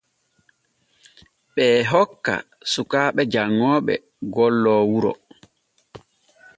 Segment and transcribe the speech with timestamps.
[1.53, 2.33] Ɓee hokka
[2.71, 3.93] sukaaɓe janŋooɓe
[4.33, 5.11] golle wuro.